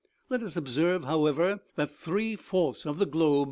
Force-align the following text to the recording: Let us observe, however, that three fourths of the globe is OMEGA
Let 0.29 0.41
us 0.41 0.57
observe, 0.57 1.03
however, 1.03 1.59
that 1.75 1.91
three 1.91 2.35
fourths 2.35 2.87
of 2.87 2.97
the 2.97 3.05
globe 3.05 3.31
is 3.33 3.35
OMEGA 3.35 3.39